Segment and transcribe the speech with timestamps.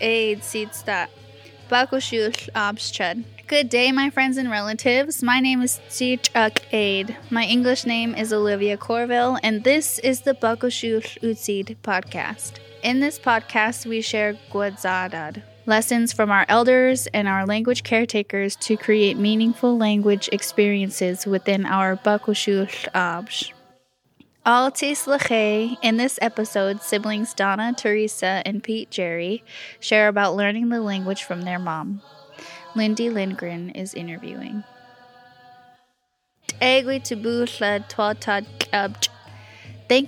[0.00, 0.40] Aid.
[1.70, 3.22] Bakushul obschud.
[3.46, 5.22] Good day, my friends and relatives.
[5.22, 7.16] My name is Sichak Aid.
[7.30, 12.54] My English name is Olivia Corville, and this is the Bakushul Utsid podcast.
[12.82, 18.76] In this podcast, we share Guadzadad, lessons from our elders and our language caretakers to
[18.76, 22.66] create meaningful language experiences within our Bakushul
[22.96, 23.52] Absh.
[24.46, 29.42] All Tislache, in this episode, siblings Donna, Teresa, and Pete Jerry
[29.80, 32.02] share about learning the language from their mom.
[32.74, 34.62] Lindy Lindgren is interviewing.
[36.60, 37.10] Thank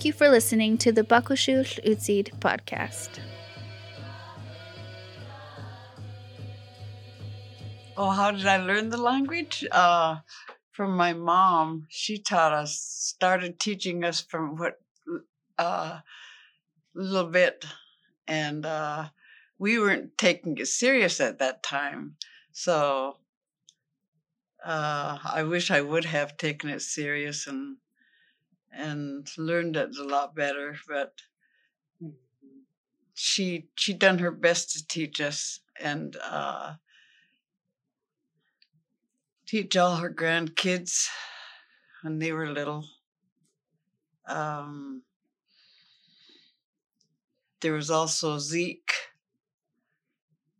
[0.04, 3.20] you for listening to the Bakushul Utsid podcast.
[7.96, 9.64] Oh, how did I learn the language?
[9.72, 10.16] Uh,
[10.76, 11.86] from my mom.
[11.88, 14.78] She taught us, started teaching us from what
[15.58, 16.00] a uh,
[16.94, 17.64] little bit,
[18.28, 19.08] and uh,
[19.58, 22.16] we weren't taking it serious at that time.
[22.52, 23.16] So
[24.62, 27.78] uh, I wish I would have taken it serious and
[28.70, 30.76] and learned it a lot better.
[30.86, 31.22] But
[33.14, 36.74] she she done her best to teach us, and uh,
[39.46, 41.08] teach all her grandkids
[42.02, 42.84] when they were little.
[44.26, 45.02] Um,
[47.60, 48.92] there was also Zeke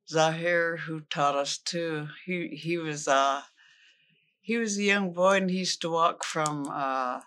[0.09, 2.09] Zahir who taught us too.
[2.25, 3.43] He he was uh
[4.41, 7.21] he was a young boy and he used to walk from uh,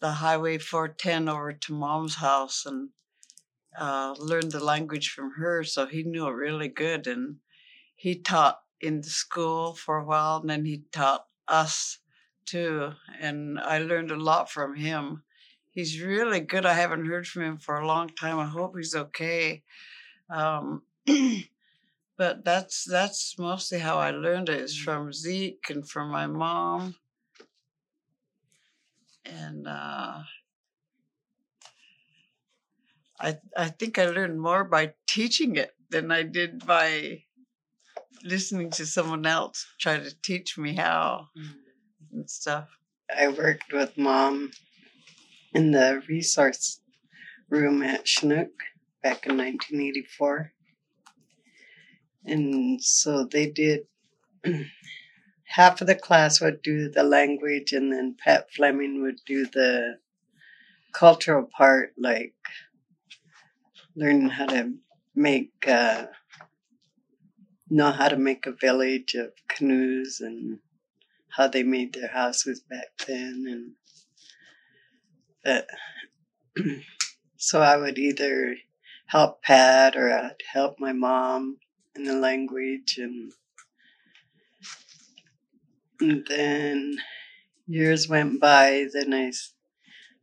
[0.00, 2.88] the highway 410 over to mom's house and
[3.78, 5.62] uh, learned the language from her.
[5.64, 7.36] So he knew it really good and
[7.94, 11.98] he taught in the school for a while and then he taught us
[12.46, 15.22] too and i learned a lot from him.
[15.70, 16.66] He's really good.
[16.66, 18.38] I haven't heard from him for a long time.
[18.40, 19.62] I hope he's okay.
[20.28, 20.82] Um,
[22.16, 26.96] but that's that's mostly how i learned it is from zeke and from my mom.
[29.24, 30.22] And uh,
[33.20, 37.24] I I think I learned more by teaching it than I did by
[38.24, 41.52] listening to someone else try to teach me how mm.
[42.12, 42.68] and stuff.
[43.16, 44.52] I worked with mom
[45.54, 46.80] in the resource
[47.48, 48.50] room at Chinook
[49.02, 50.52] back in 1984.
[52.24, 53.80] And so they did
[55.44, 59.98] half of the class would do the language, and then Pat Fleming would do the
[60.92, 62.34] cultural part, like
[63.96, 64.74] learning how to
[65.14, 66.06] make uh,
[67.70, 70.58] know how to make a village of canoes and
[71.30, 73.72] how they made their houses back then and
[75.44, 75.66] that
[77.36, 78.56] so I would either
[79.06, 81.58] help Pat or I'd help my mom
[81.94, 83.32] in the language and,
[86.00, 86.96] and then
[87.66, 89.32] years went by then I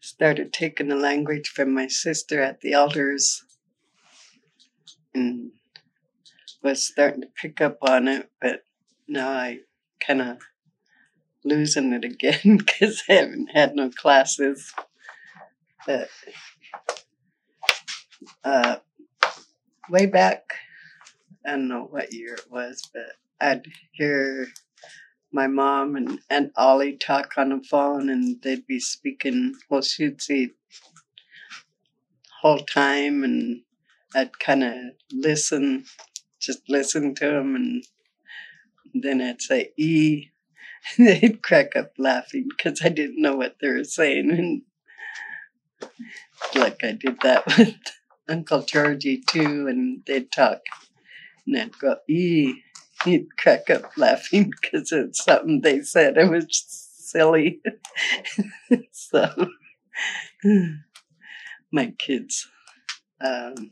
[0.01, 3.43] started taking the language from my sister at the elders
[5.13, 5.51] and
[6.67, 8.63] was starting to pick up on it, but
[9.07, 9.59] now I
[10.05, 10.39] kind of
[11.45, 14.73] losing it again because I haven't had no classes.
[15.85, 16.09] But
[18.43, 18.77] uh,
[19.89, 20.41] way back,
[21.45, 24.47] I don't know what year it was, but I'd hear
[25.31, 30.49] my mom and Aunt Ollie talk on the phone, and they'd be speaking Hoshutsi
[32.41, 33.61] whole time, and
[34.13, 34.73] I'd kind of
[35.13, 35.85] listen
[36.47, 37.83] just listen to them and
[38.93, 40.29] then I'd say E.
[40.97, 44.31] They'd crack up laughing because I didn't know what they were saying.
[44.31, 44.61] And
[46.55, 47.75] like I did that with
[48.29, 50.59] Uncle Georgie too, and they'd talk.
[51.45, 52.61] And I'd go, E.
[53.03, 56.17] He'd crack up laughing because it's something they said.
[56.17, 56.47] It was
[56.97, 57.61] silly.
[58.91, 59.49] so,
[61.71, 62.47] my kids.
[63.19, 63.71] Um,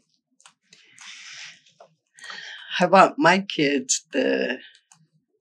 [2.80, 4.58] I want my kids to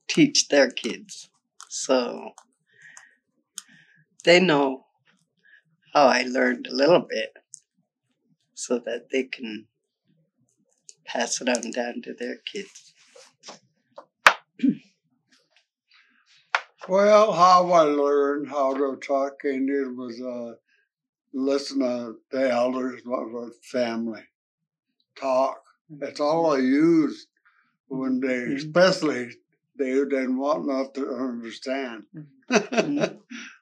[0.09, 1.29] teach their kids.
[1.69, 2.31] So
[4.25, 4.87] they know
[5.93, 7.33] how I learned a little bit
[8.55, 9.67] so that they can
[11.05, 12.95] pass it on down to their kids.
[16.89, 20.55] well, how I learned how to talk Indian was uh,
[21.33, 24.23] listen to the elders, of family
[25.17, 27.29] talk that's all I used
[27.89, 28.57] when they, mm-hmm.
[28.57, 29.31] especially
[29.79, 32.05] they didn't want enough to understand.
[32.51, 33.17] Mm-hmm.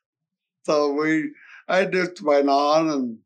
[0.64, 1.32] so we,
[1.68, 3.18] I just went on and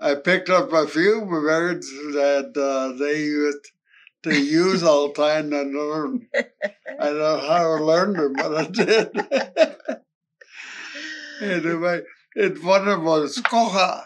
[0.00, 3.72] I picked up a few words that uh, they used
[4.22, 6.28] to use all the time and learn.
[6.34, 9.10] I don't know how I learned them, but I did.
[11.64, 12.02] anyway,
[12.34, 14.04] it one of them was koha.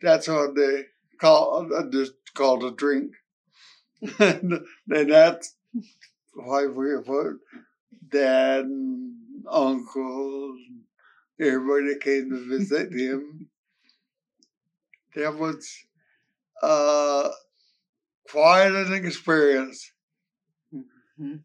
[0.00, 0.84] That's what they
[1.20, 3.12] call uh, just called a drink.
[4.18, 5.54] And then that's
[6.34, 7.38] why we put
[8.08, 9.14] dad and
[9.50, 10.60] uncles,
[11.40, 13.48] everybody came to visit him.
[15.14, 15.68] That was
[16.62, 17.30] uh,
[18.30, 19.92] quite an experience.
[21.18, 21.44] Mhm.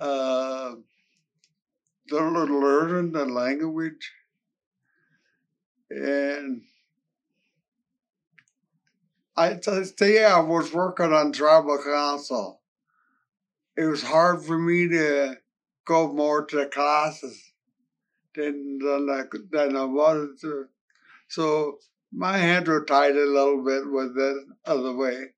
[0.00, 0.76] Uh,
[2.08, 4.10] the learning the language
[5.90, 6.62] and
[9.36, 12.62] I say I was working on tribal council.
[13.76, 15.36] It was hard for me to
[15.84, 17.52] go more to the classes
[18.34, 20.66] than than I, than I wanted to.
[21.28, 21.78] So
[22.12, 25.34] my hands were tied a little bit with that other way.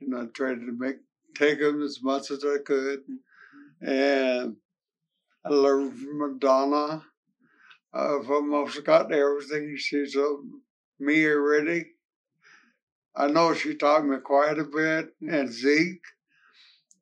[0.00, 0.96] And I tried to make
[1.36, 3.00] take them as much as I could.
[3.82, 4.56] And
[5.44, 7.04] I learned from Madonna.
[7.92, 10.46] Uh, I've almost got everything she told
[10.98, 11.86] me already.
[13.14, 16.04] I know she taught me quite a bit, and Zeke.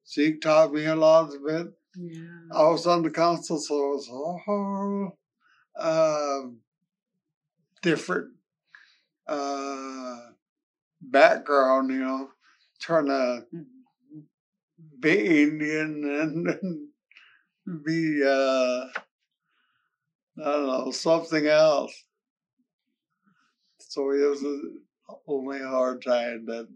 [0.09, 1.69] Zeke taught me a lot of it.
[1.97, 2.23] Yeah.
[2.53, 5.19] I was on the council, so it was a whole
[5.79, 6.59] um,
[7.83, 8.33] different
[9.27, 10.17] uh,
[11.01, 12.31] background, you know,
[12.81, 13.45] trying to
[15.01, 18.87] be Indian and, and be, uh,
[20.41, 22.05] I don't know, something else.
[23.79, 24.61] So it was a
[25.27, 26.69] only hard time that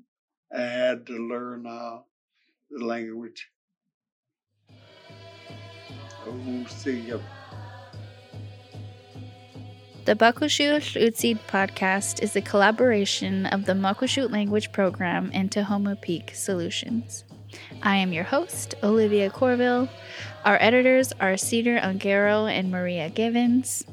[0.55, 1.99] I had to learn uh,
[2.71, 3.49] the language.
[10.05, 16.35] The Bakushul Utsid podcast is a collaboration of the Muckleshoot language program and Tahoma Peak
[16.35, 17.25] Solutions.
[17.83, 19.89] I am your host, Olivia Corville.
[20.45, 23.85] Our editors are Cedar Ungaro and Maria Givens.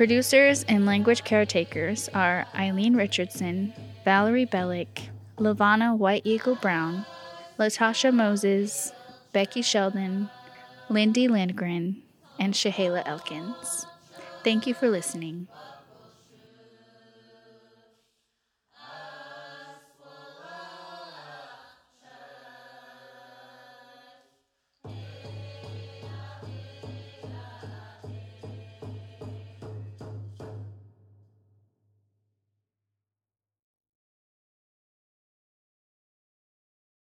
[0.00, 7.04] Producers and language caretakers are Eileen Richardson, Valerie Bellick, Lavana White Eagle Brown,
[7.58, 8.92] Latasha Moses,
[9.34, 10.30] Becky Sheldon,
[10.88, 12.00] Lindy Lindgren,
[12.38, 13.84] and Shahela Elkins.
[14.42, 15.48] Thank you for listening.